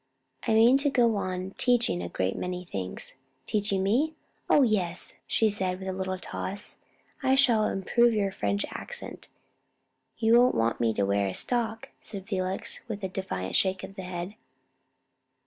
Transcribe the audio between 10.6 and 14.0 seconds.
me to wear a stock," said Felix, with a defiant shake of